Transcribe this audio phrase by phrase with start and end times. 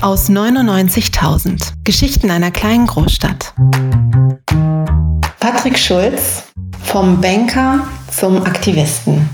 [0.00, 1.72] Aus 99.000.
[1.84, 3.52] Geschichten einer kleinen Großstadt.
[5.40, 6.44] Patrick Schulz,
[6.82, 7.80] vom Banker
[8.10, 9.28] zum Aktivisten.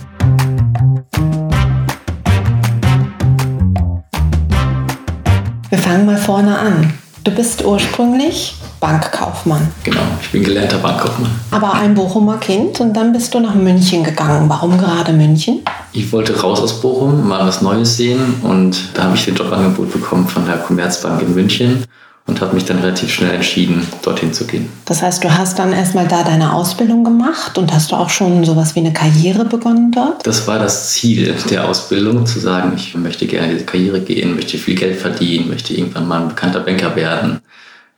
[5.69, 6.95] Wir fangen mal vorne an.
[7.25, 9.69] Du bist ursprünglich Bankkaufmann.
[9.85, 11.31] Genau, ich bin gelernter Bankkaufmann.
[11.51, 14.49] Aber ein Bochumer Kind und dann bist du nach München gegangen.
[14.49, 15.61] Warum gerade München?
[15.93, 19.93] Ich wollte raus aus Bochum, mal was Neues sehen und da habe ich den Jobangebot
[19.93, 21.85] bekommen von der Commerzbank in München
[22.29, 24.69] und habe mich dann relativ schnell entschieden, dorthin zu gehen.
[24.85, 28.45] Das heißt, du hast dann erstmal da deine Ausbildung gemacht und hast du auch schon
[28.45, 30.27] sowas wie eine Karriere begonnen dort?
[30.27, 34.59] Das war das Ziel der Ausbildung, zu sagen, ich möchte gerne diese Karriere gehen, möchte
[34.59, 37.41] viel Geld verdienen, möchte irgendwann mal ein bekannter Banker werden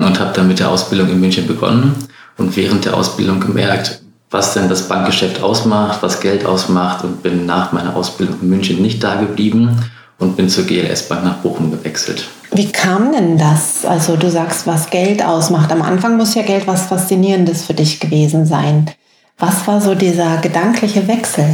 [0.07, 1.95] und habe dann mit der Ausbildung in München begonnen
[2.39, 4.01] und während der Ausbildung gemerkt,
[4.31, 8.81] was denn das Bankgeschäft ausmacht, was Geld ausmacht und bin nach meiner Ausbildung in München
[8.81, 9.77] nicht da geblieben
[10.19, 12.29] und bin zur GLS Bank nach Bochum gewechselt.
[12.53, 13.85] Wie kam denn das?
[13.85, 15.73] Also du sagst, was Geld ausmacht.
[15.73, 18.91] Am Anfang muss ja Geld was Faszinierendes für dich gewesen sein.
[19.39, 21.47] Was war so dieser gedankliche Wechsel?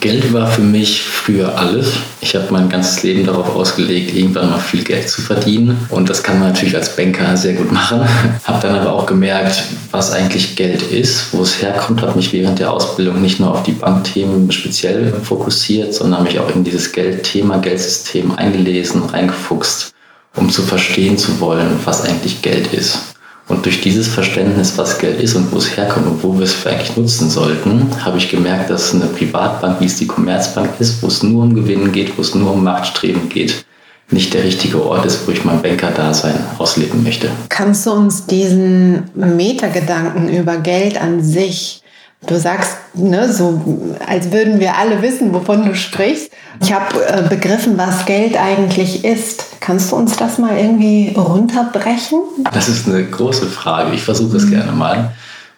[0.00, 1.88] Geld war für mich früher alles.
[2.20, 5.86] Ich habe mein ganzes Leben darauf ausgelegt, irgendwann mal viel Geld zu verdienen.
[5.90, 8.02] Und das kann man natürlich als Banker sehr gut machen.
[8.44, 12.02] habe dann aber auch gemerkt, was eigentlich Geld ist, wo es herkommt.
[12.02, 16.54] Habe mich während der Ausbildung nicht nur auf die Bankthemen speziell fokussiert, sondern mich auch
[16.54, 19.92] in dieses Geldthema, Geldsystem eingelesen, reingefuchst,
[20.36, 23.15] um zu verstehen zu wollen, was eigentlich Geld ist.
[23.48, 26.66] Und durch dieses Verständnis, was Geld ist und wo es herkommt und wo wir es
[26.66, 31.06] eigentlich nutzen sollten, habe ich gemerkt, dass eine Privatbank, wie es die Commerzbank ist, wo
[31.06, 33.64] es nur um Gewinnen geht, wo es nur um Machtstreben geht,
[34.10, 37.30] nicht der richtige Ort ist, wo ich mein Banker-Dasein ausleben möchte.
[37.48, 41.82] Kannst du uns diesen Metagedanken über Geld an sich
[42.26, 43.60] Du sagst, ne, so
[44.06, 46.30] als würden wir alle wissen, wovon du sprichst.
[46.62, 49.60] Ich habe äh, begriffen, was Geld eigentlich ist.
[49.60, 52.20] Kannst du uns das mal irgendwie runterbrechen?
[52.52, 53.94] Das ist eine große Frage.
[53.94, 54.50] Ich versuche es mhm.
[54.50, 55.12] gerne mal.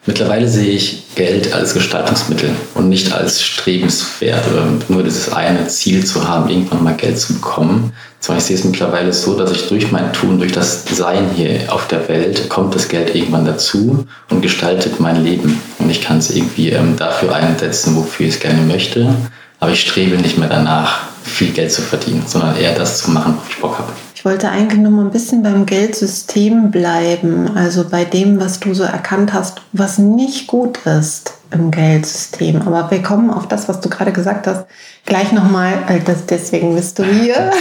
[0.08, 6.02] Mittlerweile sehe ich Geld als Gestaltungsmittel und nicht als strebenswert oder nur dieses eine Ziel
[6.06, 7.92] zu haben, irgendwann mal Geld zu bekommen.
[8.18, 11.70] Sondern ich sehe es mittlerweile so, dass ich durch mein Tun, durch das Sein hier
[11.70, 15.60] auf der Welt, kommt das Geld irgendwann dazu und gestaltet mein Leben.
[15.78, 19.14] Und ich kann es irgendwie ähm, dafür einsetzen, wofür ich es gerne möchte.
[19.60, 23.34] Aber ich strebe nicht mehr danach, viel Geld zu verdienen, sondern eher das zu machen,
[23.34, 23.92] worauf ich Bock habe.
[24.18, 28.74] Ich wollte eigentlich noch mal ein bisschen beim Geldsystem bleiben, also bei dem, was du
[28.74, 32.60] so erkannt hast, was nicht gut ist im Geldsystem.
[32.62, 34.66] Aber wir kommen auf das, was du gerade gesagt hast,
[35.06, 37.52] gleich nochmal, weil das, deswegen bist du hier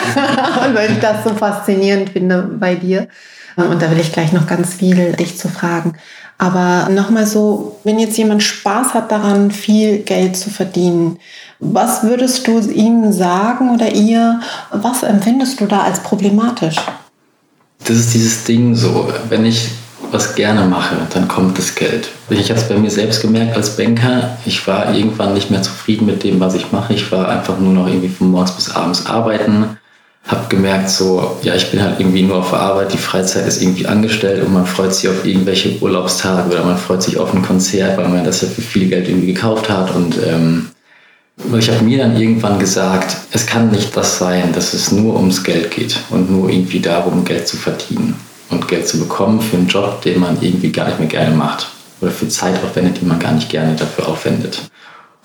[0.66, 3.07] und weil ich das so faszinierend finde bei dir.
[3.57, 5.94] Und da will ich gleich noch ganz viel dich zu fragen.
[6.38, 11.18] Aber nochmal so, wenn jetzt jemand Spaß hat daran, viel Geld zu verdienen,
[11.59, 14.40] was würdest du ihm sagen oder ihr?
[14.72, 16.75] Was empfindest du da als problematisch?
[17.84, 19.69] Das ist dieses Ding so, wenn ich
[20.12, 22.09] was gerne mache, dann kommt das Geld.
[22.29, 24.38] Ich habe es bei mir selbst gemerkt als Banker.
[24.45, 26.94] Ich war irgendwann nicht mehr zufrieden mit dem, was ich mache.
[26.94, 29.78] Ich war einfach nur noch irgendwie von morgens bis abends arbeiten
[30.27, 33.61] habe gemerkt, so, ja, ich bin halt irgendwie nur auf der Arbeit, die Freizeit ist
[33.61, 37.41] irgendwie angestellt und man freut sich auf irgendwelche Urlaubstage oder man freut sich auf ein
[37.41, 39.95] Konzert, weil man das ja für viel Geld irgendwie gekauft hat.
[39.95, 40.67] Und ähm,
[41.57, 45.43] ich habe mir dann irgendwann gesagt, es kann nicht das sein, dass es nur ums
[45.43, 48.15] Geld geht und nur irgendwie darum, Geld zu verdienen
[48.49, 51.67] und Geld zu bekommen für einen Job, den man irgendwie gar nicht mehr gerne macht
[52.01, 54.61] oder für Zeit aufwendet, die man gar nicht gerne dafür aufwendet.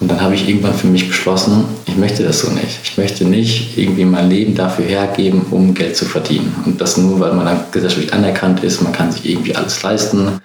[0.02, 2.80] Und dann habe ich irgendwann für mich beschlossen, ich möchte das so nicht.
[2.82, 6.52] Ich möchte nicht irgendwie mein Leben dafür hergeben, um Geld zu verdienen.
[6.66, 10.40] Und das nur, weil man dann gesellschaftlich anerkannt ist, man kann sich irgendwie alles leisten.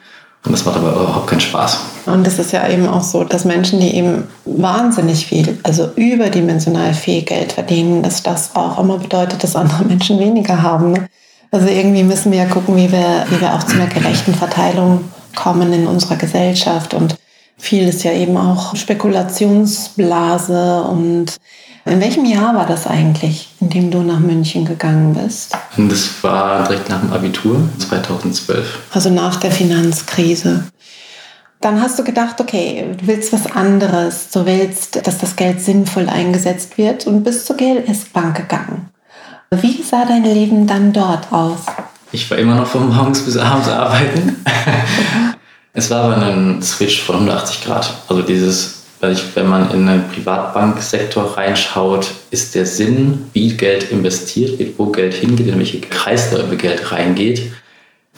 [0.45, 1.79] Und das macht aber überhaupt keinen Spaß.
[2.06, 6.94] Und es ist ja eben auch so, dass Menschen, die eben wahnsinnig viel, also überdimensional
[6.94, 11.07] viel Geld verdienen, dass das auch immer bedeutet, dass andere Menschen weniger haben.
[11.50, 15.06] Also irgendwie müssen wir ja gucken, wie wir, wie wir auch zu einer gerechten Verteilung
[15.35, 16.94] kommen in unserer Gesellschaft.
[16.94, 17.18] Und
[17.57, 20.84] viel ist ja eben auch Spekulationsblase.
[20.84, 21.38] Und
[21.85, 25.56] in welchem Jahr war das eigentlich, in dem du nach München gegangen bist?
[25.77, 28.80] Das war direkt nach dem Abitur, 2012.
[28.92, 30.63] Also nach der Finanzkrise.
[31.59, 34.30] Dann hast du gedacht, okay, du willst was anderes.
[34.31, 38.89] Du willst, dass das Geld sinnvoll eingesetzt wird und bist zur GLS Bank gegangen.
[39.50, 41.62] Wie sah dein Leben dann dort aus?
[42.12, 44.45] Ich war immer noch von morgens bis abends arbeiten.
[45.77, 47.94] Es war aber ein Switch von 180 Grad.
[48.07, 53.91] Also dieses, weil ich, wenn man in den Privatbanksektor reinschaut, ist der Sinn, wie Geld
[53.91, 57.51] investiert wird, wo Geld hingeht, in welche Kreisläufe Geld reingeht,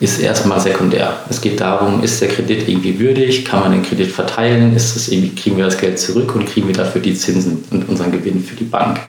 [0.00, 1.18] ist erstmal sekundär.
[1.28, 5.08] Es geht darum, ist der Kredit irgendwie würdig, kann man den Kredit verteilen, ist es
[5.08, 8.42] irgendwie, kriegen wir das Geld zurück und kriegen wir dafür die Zinsen und unseren Gewinn
[8.42, 9.00] für die Bank.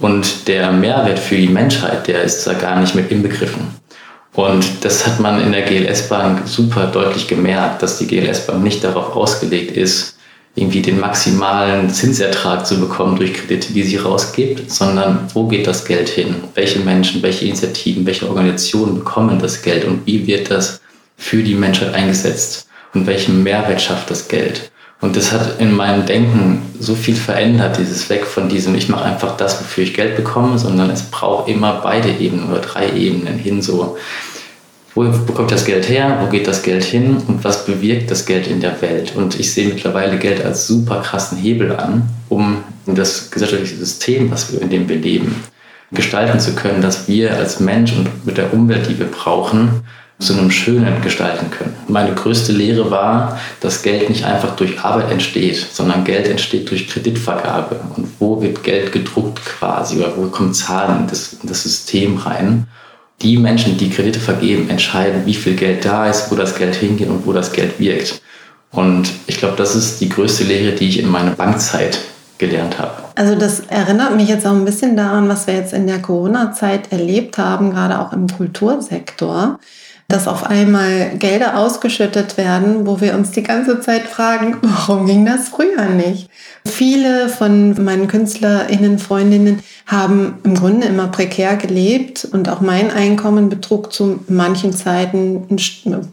[0.00, 3.68] Und der Mehrwert für die Menschheit, der ist da gar nicht mit inbegriffen.
[4.34, 9.14] Und das hat man in der GLS-Bank super deutlich gemerkt, dass die GLS-Bank nicht darauf
[9.14, 10.16] ausgelegt ist,
[10.56, 15.84] irgendwie den maximalen Zinsertrag zu bekommen durch Kredite, die sie rausgibt, sondern wo geht das
[15.84, 16.36] Geld hin?
[16.54, 20.80] Welche Menschen, welche Initiativen, welche Organisationen bekommen das Geld und wie wird das
[21.16, 22.68] für die Menschheit eingesetzt?
[22.92, 24.70] Und welchen Mehrwert schafft das Geld?
[25.00, 29.04] Und das hat in meinem Denken so viel verändert, dieses Weg von diesem, ich mache
[29.04, 33.38] einfach das, wofür ich Geld bekomme, sondern es braucht immer beide Ebenen oder drei Ebenen
[33.38, 33.96] hin, so
[34.94, 37.16] wo bekommt das Geld her, wo geht das Geld hin?
[37.26, 39.14] Und was bewirkt das Geld in der Welt.
[39.16, 44.52] Und ich sehe mittlerweile Geld als super krassen Hebel an, um das gesellschaftliche System, was
[44.52, 45.42] wir, in dem wir leben,
[45.90, 49.82] gestalten zu können, dass wir als Mensch und mit der Umwelt, die wir brauchen,
[50.20, 51.74] zu einem Schönen gestalten können.
[51.88, 56.88] Meine größte Lehre war, dass Geld nicht einfach durch Arbeit entsteht, sondern Geld entsteht durch
[56.88, 57.80] Kreditvergabe.
[57.96, 62.16] Und wo wird Geld gedruckt quasi oder wo kommen Zahlen in das, in das System
[62.16, 62.66] rein?
[63.22, 67.08] die Menschen, die Kredite vergeben, entscheiden, wie viel Geld da ist, wo das Geld hingeht
[67.08, 68.20] und wo das Geld wirkt.
[68.70, 71.98] Und ich glaube, das ist die größte Lehre, die ich in meiner Bankzeit
[72.38, 73.04] gelernt habe.
[73.14, 76.90] Also das erinnert mich jetzt auch ein bisschen daran, was wir jetzt in der Corona-Zeit
[76.90, 79.60] erlebt haben, gerade auch im Kultursektor,
[80.14, 85.26] dass auf einmal Gelder ausgeschüttet werden, wo wir uns die ganze Zeit fragen, warum ging
[85.26, 86.30] das früher nicht?
[86.66, 93.50] Viele von meinen KünstlerInnen, Freundinnen haben im Grunde immer prekär gelebt und auch mein Einkommen
[93.50, 95.46] betrug zu manchen Zeiten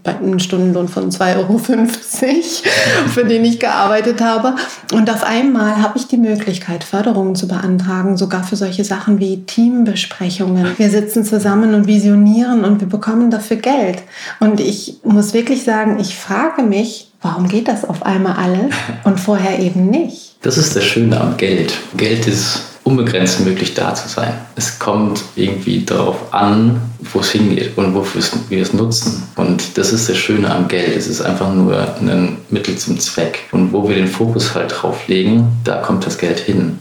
[0.05, 1.57] einen Stundenlohn von 2,50 Euro,
[3.07, 4.55] für den ich gearbeitet habe.
[4.93, 9.45] Und auf einmal habe ich die Möglichkeit, Förderungen zu beantragen, sogar für solche Sachen wie
[9.45, 10.77] Teambesprechungen.
[10.77, 13.90] Wir sitzen zusammen und visionieren und wir bekommen dafür Geld.
[14.39, 18.73] Und ich muss wirklich sagen, ich frage mich, warum geht das auf einmal alles
[19.03, 20.35] und vorher eben nicht?
[20.41, 21.73] Das ist das Schöne am Geld.
[21.95, 24.33] Geld ist unbegrenzt möglich da zu sein.
[24.55, 26.81] Es kommt irgendwie darauf an,
[27.13, 29.23] wo es hingeht und wofür wir es nutzen.
[29.35, 30.95] Und das ist das Schöne am Geld.
[30.95, 33.47] Es ist einfach nur ein Mittel zum Zweck.
[33.51, 36.79] Und wo wir den Fokus halt drauf legen, da kommt das Geld hin.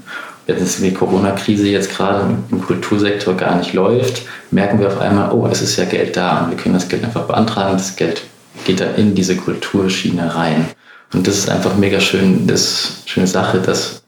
[0.57, 5.33] Wenn es die Corona-Krise jetzt gerade im Kultursektor gar nicht läuft, merken wir auf einmal,
[5.33, 7.77] oh, es ist ja Geld da und wir können das Geld einfach beantragen.
[7.77, 8.23] Das Geld
[8.65, 10.67] geht da in diese Kulturschiene rein.
[11.13, 14.03] Und das ist einfach mega schön, das schöne Sache, dass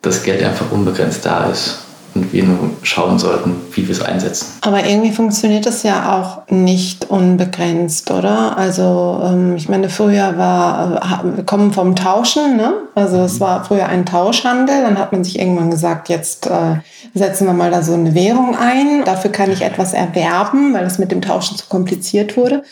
[0.00, 1.78] das Geld einfach unbegrenzt da ist
[2.14, 4.46] und wir nur schauen sollten, wie wir es einsetzen.
[4.60, 8.56] Aber irgendwie funktioniert das ja auch nicht unbegrenzt, oder?
[8.56, 12.74] Also ähm, ich meine, früher war, wir kommen vom Tauschen, ne?
[12.94, 16.76] Also es war früher ein Tauschhandel, dann hat man sich irgendwann gesagt, jetzt äh,
[17.14, 20.98] setzen wir mal da so eine Währung ein, dafür kann ich etwas erwerben, weil es
[20.98, 22.62] mit dem Tauschen zu kompliziert wurde.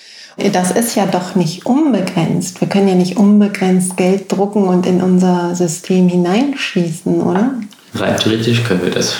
[0.52, 2.60] Das ist ja doch nicht unbegrenzt.
[2.60, 7.50] Wir können ja nicht unbegrenzt Geld drucken und in unser System hineinschießen, oder?
[7.94, 9.16] Rein theoretisch können wir das,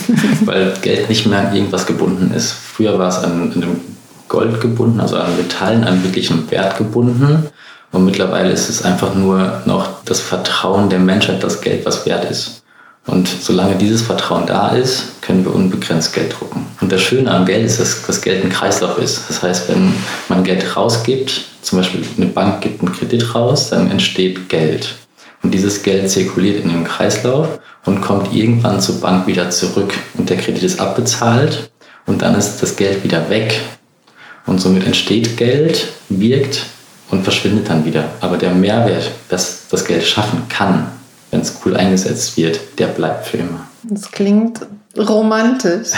[0.44, 2.52] weil Geld nicht mehr an irgendwas gebunden ist.
[2.52, 3.80] Früher war es an, an
[4.28, 7.48] Gold gebunden, also an Metallen, an wirklichem Wert gebunden.
[7.92, 12.30] Und mittlerweile ist es einfach nur noch das Vertrauen der Menschheit, dass Geld was wert
[12.30, 12.62] ist.
[13.06, 16.66] Und solange dieses Vertrauen da ist, können wir unbegrenzt Geld drucken.
[16.80, 19.28] Und das Schöne am Geld ist, dass das Geld ein Kreislauf ist.
[19.28, 19.92] Das heißt, wenn
[20.28, 24.94] man Geld rausgibt, zum Beispiel eine Bank gibt einen Kredit raus, dann entsteht Geld.
[25.42, 29.92] Und dieses Geld zirkuliert in dem Kreislauf und kommt irgendwann zur Bank wieder zurück.
[30.14, 31.70] Und der Kredit ist abbezahlt
[32.06, 33.60] und dann ist das Geld wieder weg.
[34.46, 36.66] Und somit entsteht Geld, wirkt
[37.10, 38.04] und verschwindet dann wieder.
[38.20, 40.86] Aber der Mehrwert, das das Geld schaffen kann,
[41.30, 43.66] wenn es cool eingesetzt wird, der bleibt für immer.
[43.84, 44.60] Das klingt
[44.98, 45.88] romantisch.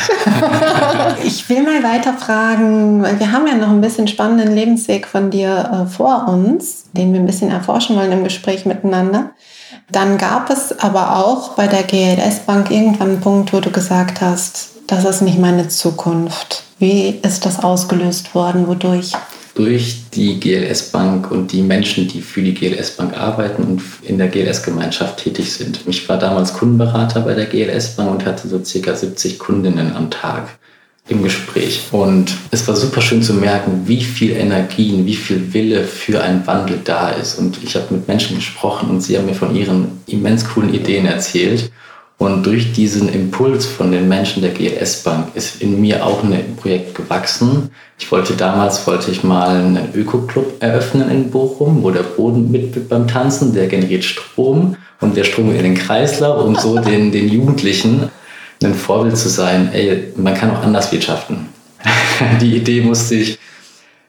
[1.24, 5.30] ich will mal weiter fragen, weil wir haben ja noch ein bisschen spannenden Lebensweg von
[5.30, 9.30] dir äh, vor uns, den wir ein bisschen erforschen wollen im Gespräch miteinander.
[9.90, 14.20] Dann gab es aber auch bei der GLS Bank irgendwann einen Punkt, wo du gesagt
[14.20, 16.64] hast, das ist nicht meine Zukunft.
[16.78, 18.66] Wie ist das ausgelöst worden?
[18.66, 19.12] Wodurch?
[19.54, 24.18] Durch die GLS Bank und die Menschen, die für die GLS Bank arbeiten und in
[24.18, 25.80] der GLS-Gemeinschaft tätig sind.
[25.86, 30.10] Ich war damals Kundenberater bei der GLS Bank und hatte so circa 70 Kundinnen am
[30.10, 30.48] Tag
[31.08, 31.88] im Gespräch.
[31.92, 36.46] Und es war super schön zu merken, wie viel Energien, wie viel Wille für einen
[36.46, 37.38] Wandel da ist.
[37.38, 41.06] Und ich habe mit Menschen gesprochen und sie haben mir von ihren immens coolen Ideen
[41.06, 41.70] erzählt.
[42.24, 46.56] Und durch diesen Impuls von den Menschen der GLS Bank ist in mir auch ein
[46.56, 47.68] Projekt gewachsen.
[47.98, 52.88] Ich wollte damals, wollte ich mal einen Öko-Club eröffnen in Bochum, wo der Boden mit
[52.88, 57.28] beim Tanzen, der generiert Strom und der Strom in den Kreislauf, um so den, den
[57.28, 58.08] Jugendlichen
[58.62, 59.68] ein Vorbild zu sein.
[59.74, 61.48] Ey, man kann auch anders wirtschaften.
[62.40, 63.38] Die Idee musste ich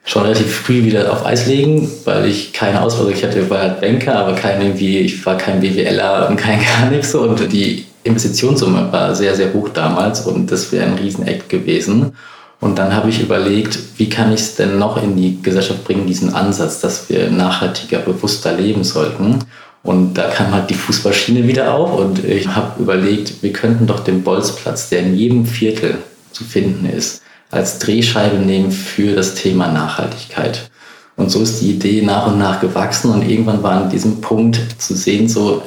[0.06, 3.82] schon relativ früh wieder auf Eis legen, weil ich keine Ausbildung, ich hatte, war halt
[3.82, 7.20] Banker, aber kein irgendwie, ich war kein BWLer und kein gar nichts so.
[7.24, 12.14] Und die Investitionssumme war sehr, sehr hoch damals und das wäre ein Rieseneck gewesen.
[12.62, 16.08] Und dann habe ich überlegt, wie kann ich es denn noch in die Gesellschaft bringen,
[16.08, 19.40] diesen Ansatz, dass wir nachhaltiger, bewusster leben sollten.
[19.84, 24.00] Und da kam halt die Fußballschiene wieder auf und ich habe überlegt, wir könnten doch
[24.00, 25.98] den Bolzplatz, der in jedem Viertel
[26.32, 27.22] zu finden ist,
[27.52, 30.70] als Drehscheibe nehmen für das Thema Nachhaltigkeit.
[31.18, 34.60] Und so ist die Idee nach und nach gewachsen und irgendwann war an diesem Punkt
[34.78, 35.62] zu sehen, so,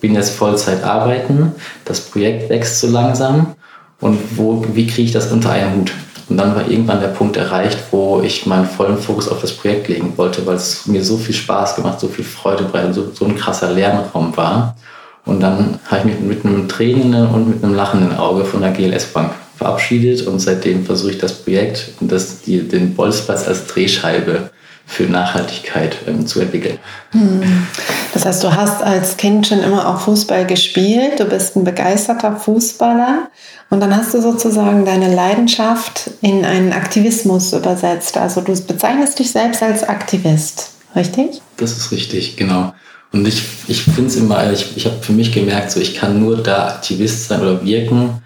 [0.00, 1.52] bin jetzt Vollzeit arbeiten,
[1.84, 3.54] das Projekt wächst so langsam
[4.00, 5.92] und wo, wie kriege ich das unter einen Hut?
[6.28, 9.88] Und dann war irgendwann der Punkt erreicht, wo ich meinen vollen Fokus auf das Projekt
[9.88, 13.24] legen wollte, weil es mir so viel Spaß gemacht, so viel Freude bereitet, so, so
[13.24, 14.76] ein krasser Lernraum war.
[15.24, 18.72] Und dann habe ich mich mit einem tränenden und mit einem lachenden Auge von der
[18.72, 23.66] GLS Bank verabschiedet und seitdem versuche ich das Projekt und das, die, den Bolzplatz als
[23.66, 24.50] Drehscheibe
[24.88, 26.78] für Nachhaltigkeit ähm, zu entwickeln.
[27.10, 27.66] Hm.
[28.14, 32.36] Das heißt, du hast als Kind schon immer auch Fußball gespielt, du bist ein begeisterter
[32.36, 33.28] Fußballer
[33.68, 38.16] und dann hast du sozusagen deine Leidenschaft in einen Aktivismus übersetzt.
[38.16, 41.42] Also du bezeichnest dich selbst als Aktivist, richtig?
[41.58, 42.72] Das ist richtig, genau.
[43.12, 46.18] Und ich, ich finde es immer, ich, ich habe für mich gemerkt, so ich kann
[46.18, 48.22] nur da Aktivist sein oder wirken,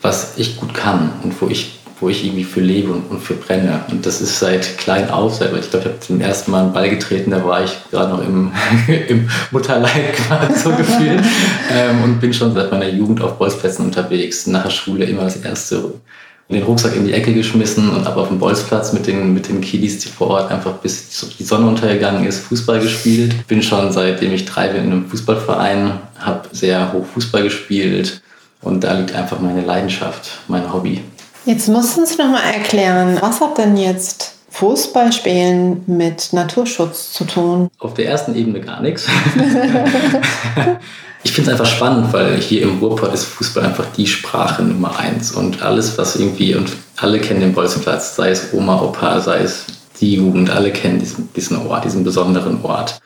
[0.00, 3.34] was ich gut kann und wo ich wo ich irgendwie für lebe und, und für
[3.34, 3.84] brenne.
[3.90, 6.72] Und das ist seit klein auf, seit, ich glaube, ich habe zum ersten Mal einen
[6.72, 8.52] Ball getreten, da war ich gerade noch im,
[9.08, 11.22] im Mutterleib quasi so gefühlt
[11.72, 14.46] ähm, und bin schon seit meiner Jugend auf Bolzplätzen unterwegs.
[14.46, 15.92] Nach der Schule immer das erste
[16.50, 19.60] den Rucksack in die Ecke geschmissen und ab auf den Bolzplatz mit den, mit den
[19.60, 23.46] Kiddies vor Ort einfach bis die Sonne untergegangen ist, Fußball gespielt.
[23.46, 28.20] Bin schon seitdem ich drei bin in einem Fußballverein, habe sehr hoch Fußball gespielt
[28.62, 31.02] und da liegt einfach meine Leidenschaft, mein Hobby.
[31.46, 37.24] Jetzt musst du uns noch mal erklären, was hat denn jetzt Fußballspielen mit Naturschutz zu
[37.24, 37.70] tun?
[37.78, 39.06] Auf der ersten Ebene gar nichts.
[41.22, 44.98] ich finde es einfach spannend, weil hier im Ruhrpott ist Fußball einfach die Sprache Nummer
[44.98, 49.38] eins und alles, was irgendwie, und alle kennen den Bolzplatz, sei es Oma, Opa, sei
[49.38, 49.64] es
[50.00, 53.00] die Jugend, alle kennen diesen, diesen Ort, diesen besonderen Ort.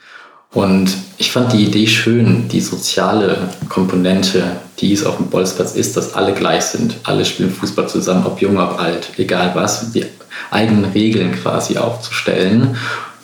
[0.54, 3.37] Und ich fand die Idee schön, die soziale
[3.68, 4.42] Komponente,
[4.78, 6.96] die es auf dem Bolzplatz ist, dass alle gleich sind.
[7.02, 10.06] Alle spielen Fußball zusammen, ob jung, ob alt, egal was, die
[10.50, 12.76] eigenen Regeln quasi aufzustellen.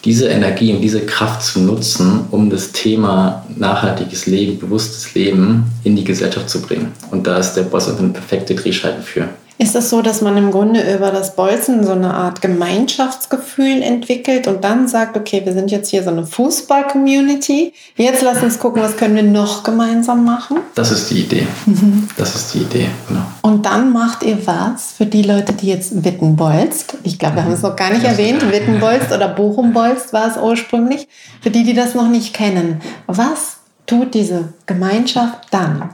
[0.05, 5.95] Diese Energie und diese Kraft zu nutzen, um das Thema nachhaltiges Leben, bewusstes Leben in
[5.95, 6.93] die Gesellschaft zu bringen.
[7.11, 9.29] Und da ist der Boss eine perfekte Drehscheibe für.
[9.61, 14.47] Ist es so, dass man im Grunde über das Bolzen so eine Art Gemeinschaftsgefühl entwickelt
[14.47, 17.75] und dann sagt, okay, wir sind jetzt hier so eine Fußball-Community.
[17.95, 20.61] Jetzt lass uns gucken, was können wir noch gemeinsam machen?
[20.75, 21.47] Das ist die Idee.
[21.67, 22.09] Mhm.
[22.17, 23.21] Das ist die Idee, genau.
[23.43, 26.97] Und dann macht ihr was für die Leute, die jetzt Wittenbolzt.
[27.03, 28.51] Ich glaube, wir haben es noch gar nicht erwähnt.
[28.51, 31.07] Wittenbolzt oder Bochumbolzt war es ursprünglich.
[31.43, 32.81] Für die, die das noch nicht kennen.
[33.07, 35.91] Was tut diese Gemeinschaft dann?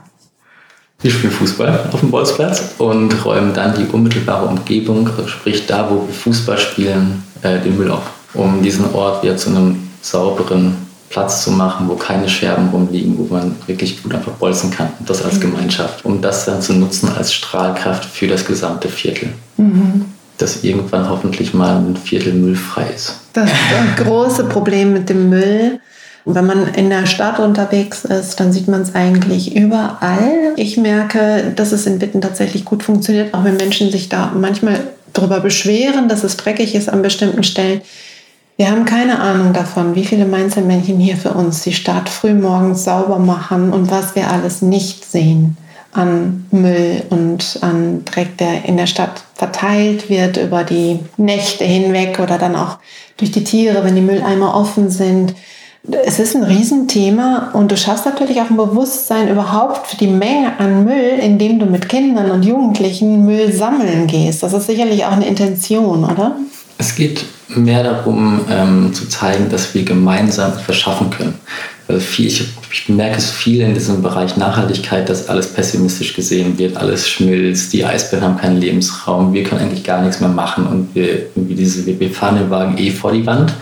[0.99, 6.07] Wir spielen Fußball auf dem Bolzplatz und räumen dann die unmittelbare Umgebung, sprich da, wo
[6.07, 10.75] wir Fußball spielen, äh, den Müll auf, um diesen Ort wieder zu einem sauberen
[11.09, 14.89] Platz zu machen, wo keine Scherben rumliegen, wo man wirklich gut einfach bolzen kann.
[14.99, 15.41] Und das als mhm.
[15.41, 19.29] Gemeinschaft, um das dann zu nutzen als Strahlkraft für das gesamte Viertel.
[19.57, 20.05] Mhm.
[20.39, 23.19] Dass irgendwann hoffentlich mal ein Viertel müllfrei ist.
[23.33, 23.49] Das
[23.97, 25.79] große Problem mit dem Müll
[26.29, 30.53] wenn man in der Stadt unterwegs ist, dann sieht man es eigentlich überall.
[30.57, 34.79] Ich merke, dass es in Witten tatsächlich gut funktioniert, auch wenn Menschen sich da manchmal
[35.13, 37.81] darüber beschweren, dass es dreckig ist an bestimmten Stellen.
[38.57, 42.83] Wir haben keine Ahnung davon, wie viele Mainzelmännchen hier für uns die Stadt früh morgens
[42.83, 45.55] sauber machen und was wir alles nicht sehen
[45.93, 52.19] an Müll und an Dreck, der in der Stadt verteilt wird über die Nächte hinweg
[52.19, 52.79] oder dann auch
[53.15, 55.33] durch die Tiere, wenn die Mülleimer offen sind
[56.05, 60.59] es ist ein Riesenthema und du schaffst natürlich auch ein Bewusstsein überhaupt für die Menge
[60.59, 64.43] an Müll, indem du mit Kindern und Jugendlichen Müll sammeln gehst.
[64.43, 66.35] Das ist sicherlich auch eine Intention, oder?
[66.77, 71.35] Es geht mehr darum, ähm, zu zeigen, dass wir gemeinsam verschaffen können.
[71.87, 76.57] Also viel, ich, ich merke es viel in diesem Bereich Nachhaltigkeit, dass alles pessimistisch gesehen
[76.57, 80.67] wird, alles schmilzt, die Eisbären haben keinen Lebensraum, wir können eigentlich gar nichts mehr machen
[80.67, 83.53] und wir, diese, wir fahren den Wagen eh vor die Wand.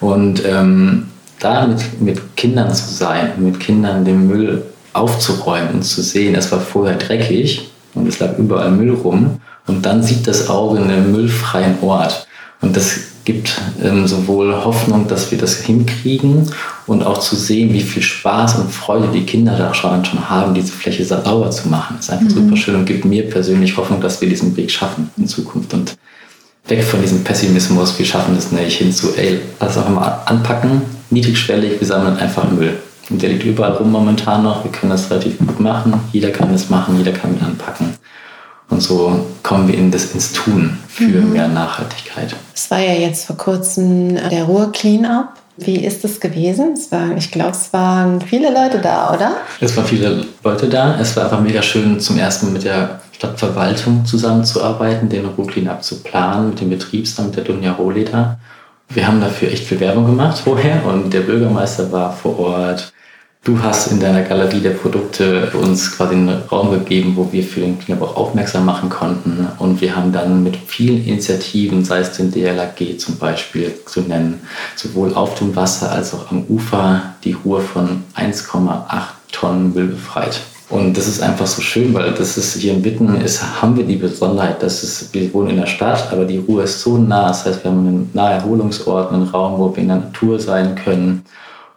[0.00, 1.08] Und ähm,
[1.40, 6.50] da mit, mit Kindern zu sein, mit Kindern den Müll aufzuräumen und zu sehen, es
[6.52, 11.12] war vorher dreckig und es lag überall Müll rum und dann sieht das Auge einen
[11.12, 12.26] müllfreien Ort.
[12.60, 16.50] Und das gibt ähm, sowohl Hoffnung, dass wir das hinkriegen
[16.86, 20.54] und auch zu sehen, wie viel Spaß und Freude die Kinder da schon, schon haben,
[20.54, 21.96] diese Fläche sauber zu machen.
[21.96, 22.46] Das ist einfach mhm.
[22.46, 25.96] super schön und gibt mir persönlich Hoffnung, dass wir diesen Weg schaffen in Zukunft und
[26.66, 30.82] weg von diesem Pessimismus, wir schaffen das nicht, hin zu, ey, lass auch mal anpacken,
[31.10, 32.78] niedrigschwellig, wir sammeln einfach Müll.
[33.10, 34.62] Und der liegt überall rum momentan noch.
[34.64, 35.94] Wir können das relativ gut machen.
[36.12, 37.94] Jeder kann es machen, jeder kann mit anpacken.
[38.68, 41.32] Und so kommen wir in das, ins Tun für mhm.
[41.32, 42.36] mehr Nachhaltigkeit.
[42.54, 45.30] Es war ja jetzt vor kurzem der Ruhr Cleanup.
[45.56, 46.74] Wie ist es gewesen?
[46.74, 49.32] Es war, ich glaube, es waren viele Leute da, oder?
[49.60, 50.98] Es waren viele Leute da.
[51.00, 56.02] Es war einfach mega schön, zum ersten Mal mit der Stadtverwaltung zusammenzuarbeiten, den Cleanup zu
[56.02, 58.38] planen, mit dem Betriebsamt, der Dunja Roleda.
[58.88, 62.94] Wir haben dafür echt viel Werbung gemacht vorher und der Bürgermeister war vor Ort.
[63.44, 67.60] Du hast in deiner Galerie der Produkte uns quasi einen Raum gegeben, wo wir für
[67.60, 69.48] den Cleanup auch aufmerksam machen konnten.
[69.58, 74.40] Und wir haben dann mit vielen Initiativen, sei es den DLAG zum Beispiel zu nennen,
[74.76, 80.40] sowohl auf dem Wasser als auch am Ufer die Ruhe von 1,8 Tonnen Müll befreit.
[80.70, 83.84] Und das ist einfach so schön, weil das ist hier in Witten ist, haben wir
[83.84, 87.28] die Besonderheit, dass es, wir wohnen in der Stadt, aber die Ruhe ist so nah.
[87.28, 91.24] Das heißt, wir haben einen Naherholungsort, einen Raum, wo wir in der Natur sein können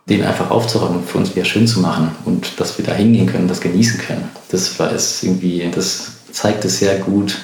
[0.10, 3.26] den einfach aufzuräumen und für uns wieder schön zu machen und dass wir da hingehen
[3.26, 4.30] können, das genießen können.
[4.50, 7.38] Das war es irgendwie, das zeigt es sehr gut,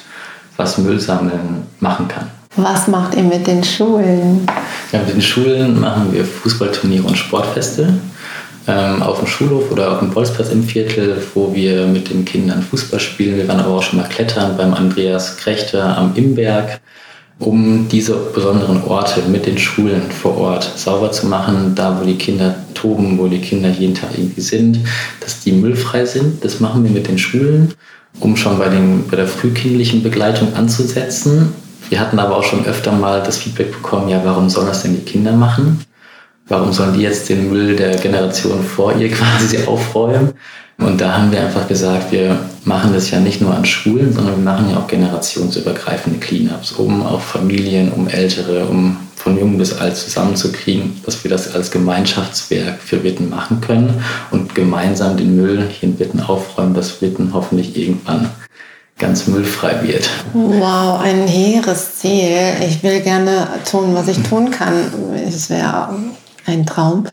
[0.57, 2.29] was Müllsammeln machen kann.
[2.57, 4.45] Was macht ihr mit den Schulen?
[4.91, 7.93] Ja, mit den Schulen machen wir Fußballturniere und Sportfeste
[8.67, 12.99] auf dem Schulhof oder auf dem Bolzplatz im Viertel, wo wir mit den Kindern Fußball
[12.99, 13.37] spielen.
[13.37, 16.79] Wir waren aber auch schon mal klettern beim Andreas Krechter am Imberg
[17.39, 22.17] um diese besonderen Orte mit den Schulen vor Ort sauber zu machen, da wo die
[22.17, 24.79] Kinder toben, wo die Kinder jeden Tag irgendwie sind,
[25.21, 26.43] dass die müllfrei sind.
[26.43, 27.73] Das machen wir mit den Schulen,
[28.19, 31.53] um schon bei, den, bei der frühkindlichen Begleitung anzusetzen.
[31.89, 34.95] Wir hatten aber auch schon öfter mal das Feedback bekommen, ja, warum sollen das denn
[34.95, 35.79] die Kinder machen?
[36.49, 40.33] Warum sollen die jetzt den Müll der Generation vor ihr quasi aufräumen?
[40.79, 44.37] Und da haben wir einfach gesagt, wir machen das ja nicht nur an Schulen, sondern
[44.37, 49.77] wir machen ja auch generationsübergreifende Cleanups, um auch Familien, um Ältere, um von jung bis
[49.77, 54.01] alt zusammenzukriegen, dass wir das als Gemeinschaftswerk für Witten machen können
[54.31, 58.29] und gemeinsam den Müll hier in Witten aufräumen, dass Witten hoffentlich irgendwann
[58.97, 60.09] ganz müllfrei wird.
[60.33, 62.37] Wow, ein hehres Ziel.
[62.65, 64.73] Ich will gerne tun, was ich tun kann.
[65.27, 65.89] Es wäre
[66.49, 67.05] ein Traum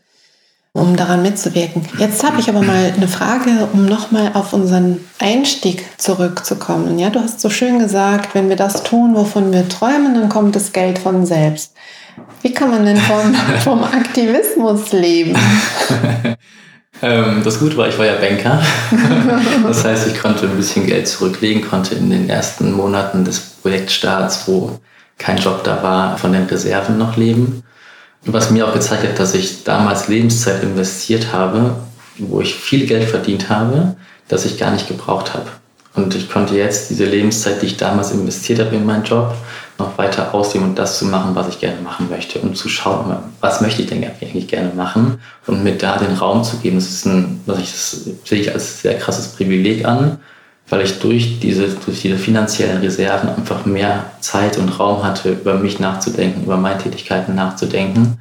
[0.76, 1.82] um daran mitzuwirken.
[1.98, 6.98] Jetzt habe ich aber mal eine Frage, um nochmal auf unseren Einstieg zurückzukommen.
[6.98, 10.54] Ja, du hast so schön gesagt, wenn wir das tun, wovon wir träumen, dann kommt
[10.54, 11.72] das Geld von selbst.
[12.42, 15.36] Wie kann man denn vom, vom Aktivismus leben?
[17.02, 18.62] Ähm, das Gute war, ich war ja Banker.
[19.66, 24.48] das heißt, ich konnte ein bisschen Geld zurücklegen, konnte in den ersten Monaten des Projektstarts,
[24.48, 24.80] wo
[25.18, 27.62] kein Job da war, von den Reserven noch leben
[28.26, 31.76] was mir auch gezeigt hat, dass ich damals Lebenszeit investiert habe,
[32.18, 33.96] wo ich viel Geld verdient habe,
[34.28, 35.46] das ich gar nicht gebraucht habe.
[35.94, 39.34] Und ich konnte jetzt diese Lebenszeit, die ich damals investiert habe in meinen Job,
[39.78, 42.38] noch weiter ausnehmen und das zu machen, was ich gerne machen möchte.
[42.38, 46.44] Und zu schauen, was möchte ich denn eigentlich gerne machen und mir da den Raum
[46.44, 46.76] zu geben.
[46.76, 50.18] Das ist ein, was ich, das sehe ich als sehr krasses Privileg an,
[50.68, 55.54] weil ich durch diese, durch diese finanziellen Reserven einfach mehr Zeit und Raum hatte, über
[55.54, 58.18] mich nachzudenken, über meine Tätigkeiten nachzudenken.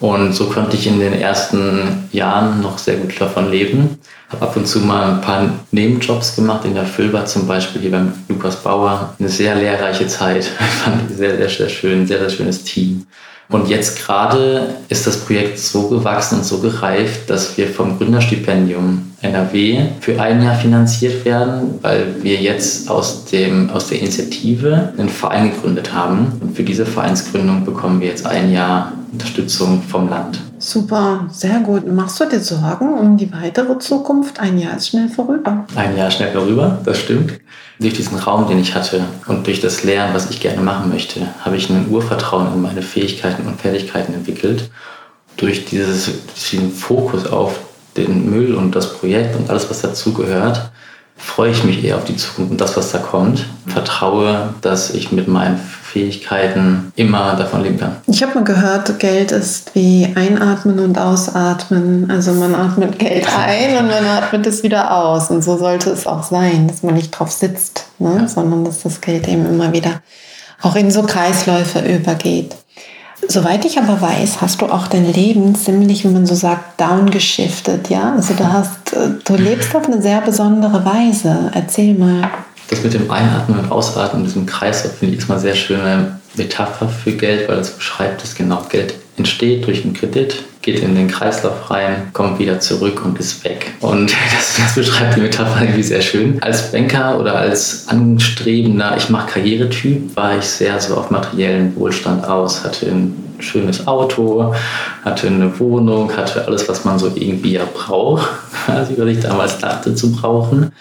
[0.00, 3.98] Und so konnte ich in den ersten Jahren noch sehr gut davon leben.
[4.28, 7.92] Habe ab und zu mal ein paar Nebenjobs gemacht, in der Füllbar zum Beispiel, hier
[7.92, 9.14] beim Lukas Bauer.
[9.20, 10.50] Eine sehr lehrreiche Zeit.
[10.60, 13.06] Ich fand sehr, sehr, sehr schön, sehr, sehr schönes Team.
[13.48, 19.13] Und jetzt gerade ist das Projekt so gewachsen und so gereift, dass wir vom Gründerstipendium
[19.24, 25.08] NRW für ein Jahr finanziert werden, weil wir jetzt aus, dem, aus der Initiative einen
[25.08, 26.32] Verein gegründet haben.
[26.40, 30.40] Und für diese Vereinsgründung bekommen wir jetzt ein Jahr Unterstützung vom Land.
[30.58, 31.86] Super, sehr gut.
[31.86, 34.40] Machst du dir Sorgen um die weitere Zukunft?
[34.40, 35.64] Ein Jahr ist schnell vorüber.
[35.76, 37.34] Ein Jahr schnell vorüber, das stimmt.
[37.78, 41.28] Durch diesen Raum, den ich hatte und durch das Lernen, was ich gerne machen möchte,
[41.44, 44.70] habe ich ein Urvertrauen in meine Fähigkeiten und Fertigkeiten entwickelt.
[45.36, 46.10] Durch dieses,
[46.50, 47.60] diesen Fokus auf
[47.96, 50.70] den Müll und das Projekt und alles, was dazugehört,
[51.16, 53.46] freue ich mich eher auf die Zukunft und das, was da kommt.
[53.66, 57.96] Vertraue, dass ich mit meinen Fähigkeiten immer davon leben kann.
[58.08, 62.10] Ich habe mal gehört, Geld ist wie einatmen und ausatmen.
[62.10, 65.30] Also man atmet Geld ein und man atmet es wieder aus.
[65.30, 68.16] Und so sollte es auch sein, dass man nicht drauf sitzt, ne?
[68.22, 68.28] Ja.
[68.28, 70.02] sondern dass das Geld eben immer wieder
[70.62, 72.56] auch in so Kreisläufe übergeht.
[73.28, 77.90] Soweit ich aber weiß, hast du auch dein Leben ziemlich, wie man so sagt, downgeschiftet,
[77.90, 78.14] ja?
[78.14, 81.50] Also du hast, äh, du lebst auf eine sehr besondere Weise.
[81.54, 82.30] Erzähl mal.
[82.70, 86.88] Das mit dem Einatmen und Ausatmen, diesem Kreis, finde ich, ist mal sehr schöne Metapher
[86.88, 91.08] für Geld, weil das beschreibt, dass genau Geld entsteht durch einen Kredit, geht in den
[91.08, 93.72] Kreislauf rein, kommt wieder zurück und ist weg.
[93.80, 96.42] Und das, das beschreibt die Metapher irgendwie sehr schön.
[96.42, 102.24] Als Banker oder als anstrebender, ich mache Karrieretyp, war ich sehr so auf materiellen Wohlstand
[102.26, 104.54] aus, hatte ein schönes Auto,
[105.04, 108.28] hatte eine Wohnung, hatte alles, was man so irgendwie ja braucht,
[108.64, 110.72] quasi, was ich damals dachte zu brauchen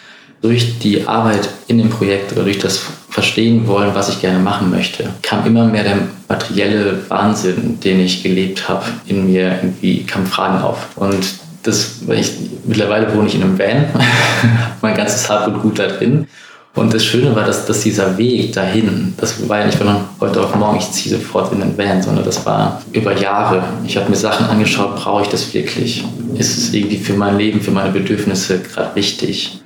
[0.43, 4.69] durch die Arbeit in dem Projekt oder durch das Verstehen wollen, was ich gerne machen
[4.69, 10.27] möchte, kam immer mehr der materielle Wahnsinn, den ich gelebt habe, in mir irgendwie kamen
[10.27, 10.97] Fragen auf.
[10.97, 11.23] Und
[11.63, 12.31] das, ich,
[12.65, 13.85] mittlerweile wohne ich in einem Van,
[14.81, 16.27] mein ganzes Hab und Gut da drin.
[16.75, 20.41] Und das Schöne war, dass, dass dieser Weg dahin, das war ja nicht von heute
[20.41, 23.63] auf morgen, ich ziehe sofort in den Van, sondern das war über Jahre.
[23.85, 26.03] Ich habe mir Sachen angeschaut, brauche ich das wirklich?
[26.35, 29.62] Ist es irgendwie für mein Leben, für meine Bedürfnisse gerade wichtig?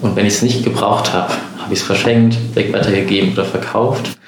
[0.00, 4.18] Und wenn ich es nicht gebraucht habe, habe ich es verschenkt, weg weitergegeben oder verkauft.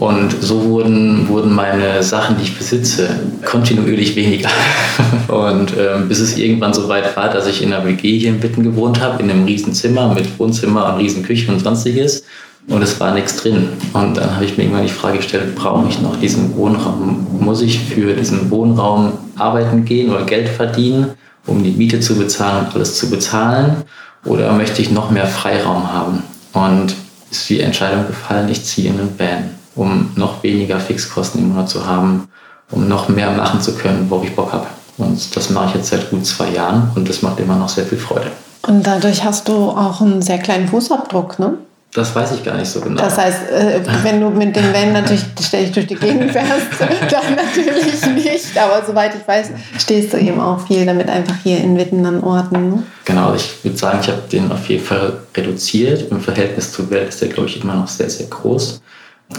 [0.00, 4.48] Und so wurden, wurden meine Sachen, die ich besitze, kontinuierlich weniger.
[5.28, 8.42] Und ähm, bis es irgendwann so weit war, dass ich in einer WG hier in
[8.42, 12.24] Witten gewohnt habe, in einem riesen Zimmer mit Wohnzimmer und riesen Küche und sonstiges.
[12.66, 13.68] Und es war nichts drin.
[13.92, 17.26] Und dann habe ich mir irgendwann die Frage gestellt, brauche ich noch diesen Wohnraum?
[17.38, 21.10] Muss ich für diesen Wohnraum arbeiten gehen oder Geld verdienen,
[21.46, 23.84] um die Miete zu bezahlen und alles zu bezahlen?
[24.24, 26.22] Oder möchte ich noch mehr Freiraum haben?
[26.52, 26.94] Und
[27.30, 31.68] ist die Entscheidung gefallen, ich ziehe in einen Van, um noch weniger Fixkosten im Monat
[31.68, 32.28] zu haben,
[32.70, 34.66] um noch mehr machen zu können, wo ich Bock habe.
[34.98, 37.86] Und das mache ich jetzt seit gut zwei Jahren und das macht immer noch sehr
[37.86, 38.30] viel Freude.
[38.66, 41.54] Und dadurch hast du auch einen sehr kleinen Fußabdruck, ne?
[41.92, 43.02] Das weiß ich gar nicht so genau.
[43.02, 47.34] Das heißt, äh, wenn du mit dem Van natürlich ständig durch die Gegend fährst, dann
[47.34, 48.56] natürlich nicht.
[48.56, 52.22] Aber soweit ich weiß, stehst du eben auch viel damit einfach hier in Witten an
[52.22, 52.70] Orten.
[52.70, 52.82] Ne?
[53.04, 56.12] Genau, ich würde sagen, ich habe den auf jeden Fall reduziert.
[56.12, 58.80] Im Verhältnis zur Welt ist der, glaube ich, immer noch sehr, sehr groß.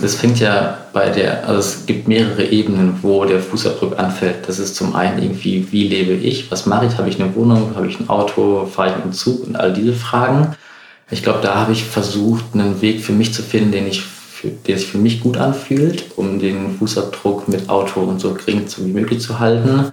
[0.02, 4.48] Das fängt ja bei der, also es gibt mehrere Ebenen, wo der Fußabdruck anfällt.
[4.48, 7.72] Das ist zum einen irgendwie, wie lebe ich, was mache ich, habe ich eine Wohnung,
[7.76, 10.56] habe ich ein Auto, fahre ich mit dem Zug und all diese Fragen.
[11.12, 14.04] Ich glaube, da habe ich versucht, einen Weg für mich zu finden, den ich
[14.67, 18.91] der sich für mich gut anfühlt, um den Fußabdruck mit Auto und so gering wie
[18.91, 19.91] möglich zu halten.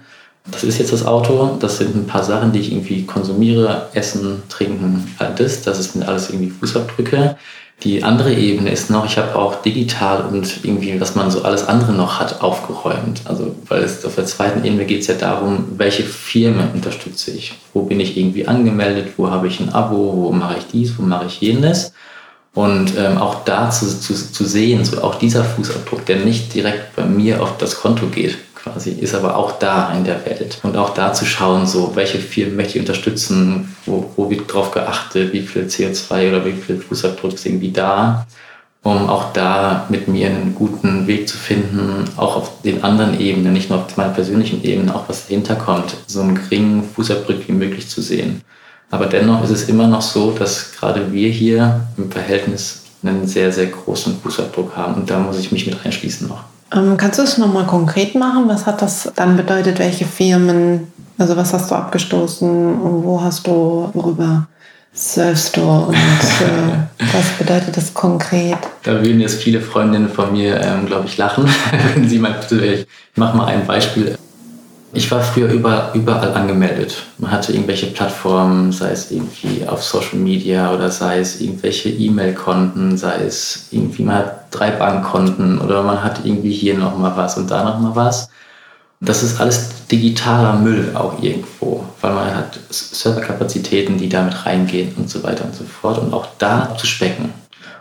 [0.51, 4.41] Das ist jetzt das Auto, das sind ein paar Sachen, die ich irgendwie konsumiere, essen,
[4.49, 5.61] trinken, all das.
[5.61, 7.37] Das sind alles irgendwie Fußabdrücke.
[7.83, 11.65] Die andere Ebene ist noch, ich habe auch digital und irgendwie, was man so alles
[11.65, 13.21] andere noch hat, aufgeräumt.
[13.23, 17.53] Also, weil es auf der zweiten Ebene geht es ja darum, welche Firmen unterstütze ich?
[17.73, 19.13] Wo bin ich irgendwie angemeldet?
[19.15, 20.13] Wo habe ich ein Abo?
[20.17, 20.97] Wo mache ich dies?
[20.97, 21.93] Wo mache ich jenes?
[22.53, 26.97] Und ähm, auch da zu, zu, zu sehen, so auch dieser Fußabdruck, der nicht direkt
[26.97, 30.59] bei mir auf das Konto geht, quasi, ist aber auch da in der Welt.
[30.63, 34.71] Und auch da zu schauen, so, welche Firmen möchte ich unterstützen, wo, wo wird drauf
[34.71, 38.25] geachtet, wie viel CO2 oder wie viel Fußabdruck ist irgendwie da,
[38.83, 43.53] um auch da mit mir einen guten Weg zu finden, auch auf den anderen Ebenen,
[43.53, 47.53] nicht nur auf meiner persönlichen Ebene, auch was dahinter kommt, so einen geringen Fußabdruck wie
[47.53, 48.41] möglich zu sehen.
[48.91, 53.51] Aber dennoch ist es immer noch so, dass gerade wir hier im Verhältnis einen sehr,
[53.51, 54.95] sehr großen Fußabdruck haben.
[54.95, 56.43] Und da muss ich mich mit einschließen noch.
[56.73, 58.47] Ähm, kannst du es nochmal konkret machen?
[58.47, 59.79] Was hat das dann bedeutet?
[59.79, 64.47] Welche Firmen, also was hast du abgestoßen und wo hast du, worüber
[64.93, 68.57] surfst du und äh, was bedeutet das konkret?
[68.83, 71.45] Da würden jetzt viele Freundinnen von mir, ähm, glaube ich, lachen,
[71.95, 74.17] wenn sie mal, ich mache mal ein Beispiel.
[74.91, 77.03] Ich war früher über, überall angemeldet.
[77.19, 82.97] Man hatte irgendwelche Plattformen, sei es irgendwie auf Social Media oder sei es irgendwelche E-Mail-Konten,
[82.97, 87.51] sei es irgendwie, man hat drei Bankkonten oder man hat irgendwie hier nochmal was und
[87.51, 88.29] da nochmal was.
[88.99, 95.09] Das ist alles digitaler Müll auch irgendwo, weil man hat Serverkapazitäten, die damit reingehen und
[95.09, 95.99] so weiter und so fort.
[95.99, 97.31] Und auch da zu specken,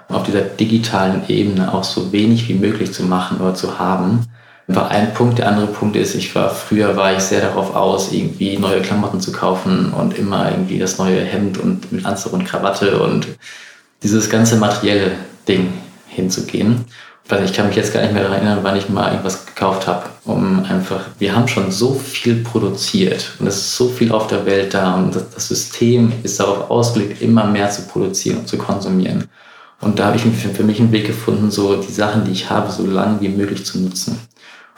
[0.09, 4.27] auf dieser digitalen Ebene auch so wenig wie möglich zu machen oder zu haben,
[4.69, 5.39] war ein Punkt.
[5.39, 9.21] Der andere Punkt ist, ich war früher war ich sehr darauf aus, irgendwie neue Klamotten
[9.21, 13.27] zu kaufen und immer irgendwie das neue Hemd und mit Anzug und Krawatte und
[14.03, 15.13] dieses ganze materielle
[15.49, 15.73] Ding
[16.07, 16.85] hinzugehen.
[17.45, 20.05] Ich kann mich jetzt gar nicht mehr daran erinnern, wann ich mal irgendwas gekauft habe,
[20.25, 24.47] um einfach, wir haben schon so viel produziert und es ist so viel auf der
[24.47, 29.29] Welt da und das System ist darauf ausgelegt, immer mehr zu produzieren und zu konsumieren.
[29.81, 32.73] Und da habe ich für mich einen Weg gefunden, so die Sachen, die ich habe,
[32.73, 34.19] so lange wie möglich zu nutzen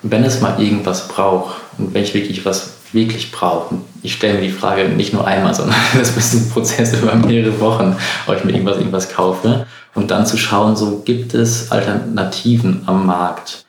[0.02, 4.42] wenn es mal irgendwas braucht und wenn ich wirklich was wirklich brauche, ich stelle mir
[4.42, 8.44] die Frage nicht nur einmal, sondern das ist ein Prozess über mehrere Wochen, ob ich
[8.44, 13.64] mir irgendwas, irgendwas kaufe und dann zu schauen, so gibt es Alternativen am Markt,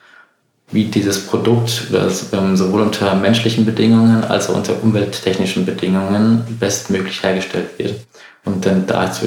[0.70, 7.22] wie dieses Produkt das, ähm, sowohl unter menschlichen Bedingungen als auch unter umwelttechnischen Bedingungen bestmöglich
[7.22, 7.94] hergestellt wird
[8.44, 9.26] und dann dazu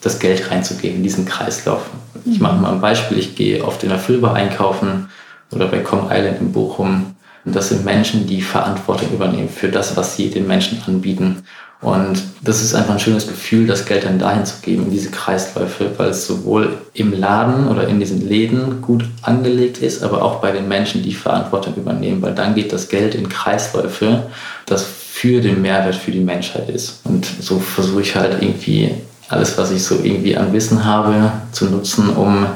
[0.00, 1.82] das Geld reinzugeben in diesen Kreislauf.
[2.24, 5.08] Ich mache mal ein Beispiel, ich gehe auf den Erfüllbar einkaufen,
[5.56, 9.96] oder bei Com Island in Bochum Und das sind Menschen, die Verantwortung übernehmen für das,
[9.96, 11.44] was sie den Menschen anbieten.
[11.80, 15.10] Und das ist einfach ein schönes Gefühl, das Geld dann dahin zu geben, in diese
[15.10, 20.40] Kreisläufe, weil es sowohl im Laden oder in diesen Läden gut angelegt ist, aber auch
[20.40, 24.24] bei den Menschen, die Verantwortung übernehmen, weil dann geht das Geld in Kreisläufe,
[24.64, 27.00] das für den Mehrwert für die Menschheit ist.
[27.04, 28.94] Und so versuche ich halt irgendwie
[29.28, 32.46] alles, was ich so irgendwie an Wissen habe, zu nutzen, um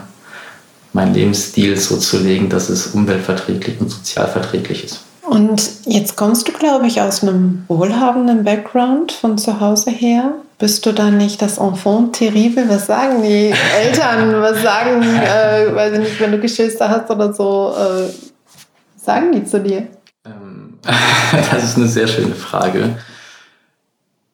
[0.92, 5.00] meinen Lebensstil so zu legen, dass es umweltverträglich und sozialverträglich ist.
[5.22, 10.33] Und jetzt kommst du, glaube ich, aus einem wohlhabenden Background von zu Hause her.
[10.59, 12.68] Bist du dann nicht das Enfant terrible?
[12.68, 14.42] Was sagen die Eltern?
[14.42, 18.11] Was sagen, äh, weiß ich nicht, wenn du Geschwister hast oder so, äh,
[18.96, 19.87] sagen die zu dir?
[20.24, 20.79] Ähm,
[21.53, 22.96] das ist eine sehr schöne Frage.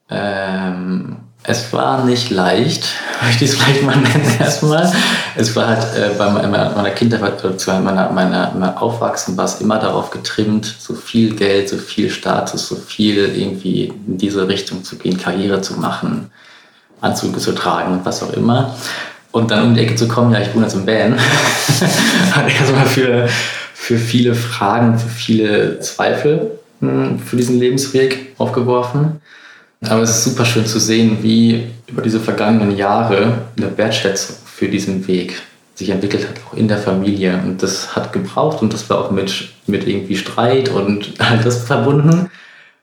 [0.08, 2.88] Ähm, es war nicht leicht,
[3.22, 4.92] möchte ich es vielleicht mal nennen erstmal.
[5.36, 9.78] Es war halt äh, bei meiner, Kindheit, bei meiner, meiner, meiner Aufwachsen war es immer
[9.78, 14.96] darauf getrimmt, so viel Geld, so viel Status, so viel irgendwie in diese Richtung zu
[14.96, 16.30] gehen, Karriere zu machen,
[17.00, 18.74] Anzüge zu tragen und was auch immer.
[19.30, 21.18] Und dann um die Ecke zu kommen, ja, ich wohne jetzt im Van,
[22.32, 23.28] hat erstmal für,
[23.74, 29.20] für viele Fragen, für viele Zweifel hm, für diesen Lebensweg aufgeworfen.
[29.82, 34.68] Aber es ist super schön zu sehen, wie über diese vergangenen Jahre eine Wertschätzung für
[34.68, 35.42] diesen Weg
[35.74, 37.40] sich entwickelt hat, auch in der Familie.
[37.44, 41.64] Und das hat gebraucht und das war auch mit, mit irgendwie Streit und all das
[41.64, 42.30] verbunden.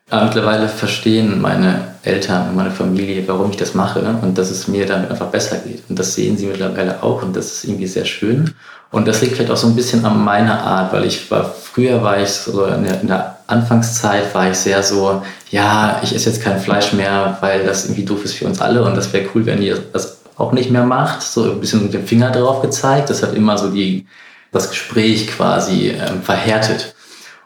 [0.09, 4.67] Aber mittlerweile verstehen meine Eltern und meine Familie, warum ich das mache und dass es
[4.67, 5.83] mir damit einfach besser geht.
[5.89, 8.53] Und das sehen sie mittlerweile auch und das ist irgendwie sehr schön.
[8.91, 12.03] Und das liegt vielleicht auch so ein bisschen an meiner Art, weil ich war, früher
[12.03, 16.29] war ich so in der, in der Anfangszeit war ich sehr so, ja, ich esse
[16.29, 19.27] jetzt kein Fleisch mehr, weil das irgendwie doof ist für uns alle und das wäre
[19.33, 21.21] cool, wenn ihr das auch nicht mehr macht.
[21.21, 23.09] So ein bisschen mit dem Finger drauf gezeigt.
[23.09, 24.07] Das hat immer so die,
[24.51, 26.95] das Gespräch quasi ähm, verhärtet.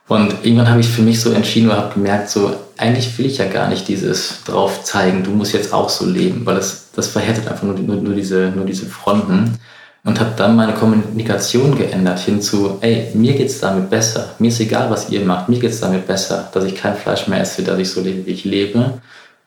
[0.07, 3.39] Und irgendwann habe ich für mich so entschieden oder habe gemerkt, so eigentlich will ich
[3.39, 7.07] ja gar nicht dieses drauf zeigen, du musst jetzt auch so leben, weil das, das
[7.07, 9.59] verhärtet einfach nur, nur, nur, diese, nur diese Fronten
[10.07, 14.29] und habe dann meine Kommunikation geändert hin zu, ey, mir geht's damit besser.
[14.39, 15.49] Mir ist egal, was ihr macht.
[15.49, 18.31] Mir geht's damit besser, dass ich kein Fleisch mehr esse, dass ich so lebe, wie
[18.31, 19.01] ich lebe.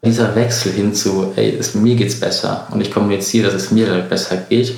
[0.04, 3.86] Dieser Wechsel hin zu, ey, es, mir geht's besser und ich kommuniziere, dass es mir
[3.86, 4.74] damit besser geht,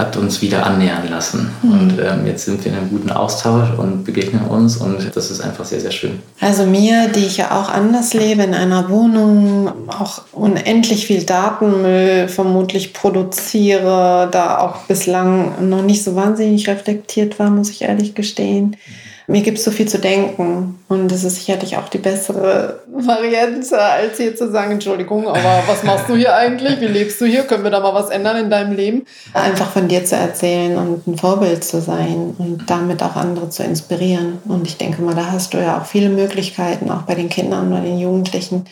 [0.00, 1.50] hat uns wieder annähern lassen.
[1.62, 1.72] Mhm.
[1.72, 5.40] Und ähm, jetzt sind wir in einem guten Austausch und begegnen uns und das ist
[5.40, 6.18] einfach sehr, sehr schön.
[6.40, 12.28] Also mir, die ich ja auch anders lebe, in einer Wohnung, auch unendlich viel Datenmüll
[12.28, 18.70] vermutlich produziere, da auch bislang noch nicht so wahnsinnig reflektiert war, muss ich ehrlich gestehen.
[18.70, 20.78] Mhm mir gibt es so viel zu denken.
[20.88, 25.84] Und das ist sicherlich auch die bessere Variante, als hier zu sagen, Entschuldigung, aber was
[25.84, 26.80] machst du hier eigentlich?
[26.80, 27.44] Wie lebst du hier?
[27.44, 29.06] Können wir da mal was ändern in deinem Leben?
[29.32, 33.62] Einfach von dir zu erzählen und ein Vorbild zu sein und damit auch andere zu
[33.62, 34.38] inspirieren.
[34.46, 37.72] Und ich denke mal, da hast du ja auch viele Möglichkeiten, auch bei den Kindern
[37.72, 38.64] oder den Jugendlichen.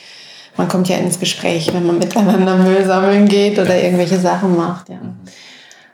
[0.57, 4.88] Man kommt ja ins Gespräch, wenn man miteinander Müll sammeln geht oder irgendwelche Sachen macht.
[4.88, 4.99] Ja.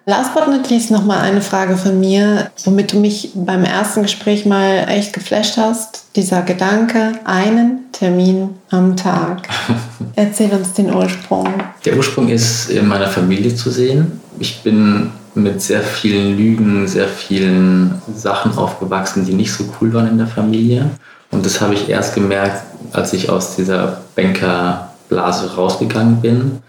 [0.07, 4.03] Last but not least noch mal eine Frage von mir, womit du mich beim ersten
[4.03, 6.05] Gespräch mal echt geflasht hast.
[6.15, 9.49] Dieser Gedanke, einen Termin am Tag.
[10.15, 11.49] Erzähl uns den Ursprung.
[11.87, 14.21] Der Ursprung ist in meiner Familie zu sehen.
[14.39, 20.09] Ich bin mit sehr vielen Lügen, sehr vielen Sachen aufgewachsen, die nicht so cool waren
[20.09, 20.91] in der Familie.
[21.31, 22.63] Und das habe ich erst gemerkt,
[22.93, 26.63] als ich aus dieser Bankerblase rausgegangen bin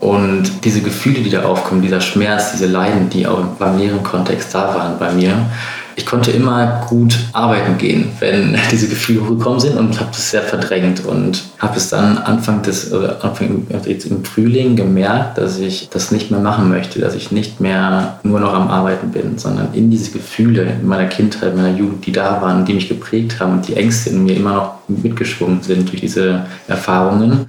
[0.00, 4.54] und diese Gefühle, die da aufkommen, dieser Schmerz, diese Leiden, die auch beim leeren Kontext
[4.54, 5.46] da waren bei mir,
[5.94, 10.40] ich konnte immer gut arbeiten gehen, wenn diese Gefühle hochgekommen sind und habe das sehr
[10.40, 15.90] verdrängt und habe es dann Anfang des oder Anfang jetzt im Frühling gemerkt, dass ich
[15.90, 19.74] das nicht mehr machen möchte, dass ich nicht mehr nur noch am Arbeiten bin, sondern
[19.74, 23.52] in diese Gefühle in meiner Kindheit, meiner Jugend, die da waren, die mich geprägt haben
[23.52, 27.48] und die Ängste in mir immer noch mitgeschwungen sind durch diese Erfahrungen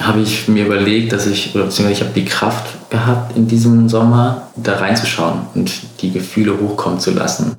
[0.00, 3.88] habe ich mir überlegt, dass ich, oder beziehungsweise ich habe die Kraft gehabt, in diesem
[3.88, 7.56] Sommer da reinzuschauen und die Gefühle hochkommen zu lassen.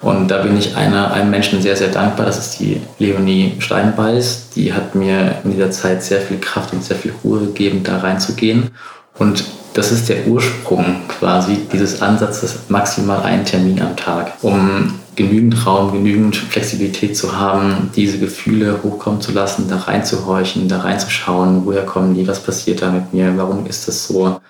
[0.00, 2.24] Und da bin ich einer, einem Menschen sehr, sehr dankbar.
[2.24, 4.50] Das ist die Leonie Steinbeiß.
[4.54, 7.98] Die hat mir in dieser Zeit sehr viel Kraft und sehr viel Ruhe gegeben, da
[7.98, 8.70] reinzugehen.
[9.18, 15.66] Und das ist der Ursprung quasi dieses Ansatzes, maximal einen Termin am Tag, um genügend
[15.66, 21.84] Raum, genügend Flexibilität zu haben, diese Gefühle hochkommen zu lassen, da reinzuhorchen, da reinzuschauen, woher
[21.84, 24.40] kommen die, was passiert da mit mir, warum ist das so,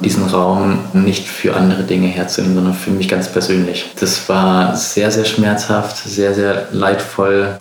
[0.00, 3.90] diesen Raum nicht für andere Dinge herzunehmen, sondern für mich ganz persönlich.
[4.00, 7.58] Das war sehr, sehr schmerzhaft, sehr, sehr leidvoll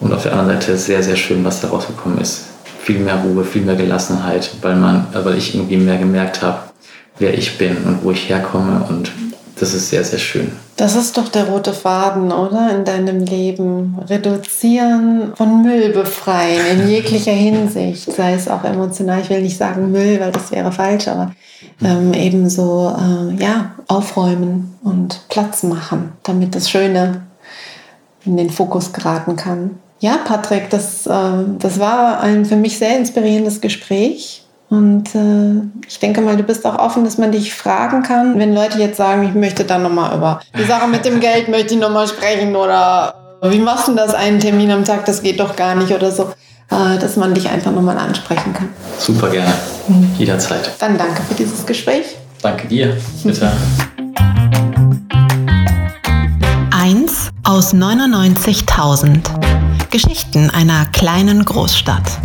[0.00, 2.46] und auf der anderen Seite sehr, sehr schön, was da rausgekommen ist.
[2.82, 6.60] Viel mehr Ruhe, viel mehr Gelassenheit, weil man, weil ich irgendwie mehr gemerkt habe,
[7.18, 9.10] wer ich bin und wo ich herkomme und
[9.60, 10.52] das ist sehr, sehr schön.
[10.76, 12.70] Das ist doch der rote Faden, oder?
[12.74, 13.98] In deinem Leben.
[14.08, 18.12] Reduzieren, von Müll befreien, in jeglicher Hinsicht.
[18.12, 19.20] Sei es auch emotional.
[19.20, 21.32] Ich will nicht sagen Müll, weil das wäre falsch, aber
[21.82, 27.22] ähm, eben so, äh, ja, aufräumen und Platz machen, damit das Schöne
[28.24, 29.78] in den Fokus geraten kann.
[30.00, 34.44] Ja, Patrick, das, äh, das war ein für mich sehr inspirierendes Gespräch.
[34.70, 38.54] Und äh, ich denke mal, du bist auch offen, dass man dich fragen kann, wenn
[38.54, 41.80] Leute jetzt sagen, ich möchte da nochmal über die Sache mit dem Geld möchte ich
[41.80, 45.74] nochmal sprechen oder wie machst du das einen Termin am Tag, das geht doch gar
[45.74, 46.24] nicht oder so,
[46.70, 48.68] äh, dass man dich einfach nochmal ansprechen kann.
[48.98, 49.52] Super gerne,
[49.86, 50.10] mhm.
[50.18, 50.70] jederzeit.
[50.78, 52.16] Dann danke für dieses Gespräch.
[52.42, 53.50] Danke dir, bitte.
[56.70, 59.20] Eins aus 99.000
[59.90, 62.18] Geschichten einer kleinen Großstadt.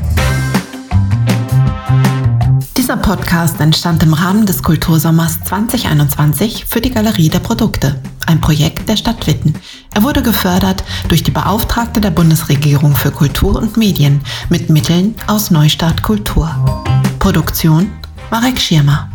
[2.83, 8.89] Dieser Podcast entstand im Rahmen des Kultursommers 2021 für die Galerie der Produkte, ein Projekt
[8.89, 9.53] der Stadt Witten.
[9.93, 14.19] Er wurde gefördert durch die Beauftragte der Bundesregierung für Kultur und Medien
[14.49, 16.53] mit Mitteln aus Neustart Kultur.
[17.19, 17.89] Produktion
[18.29, 19.07] Marek Schirmer.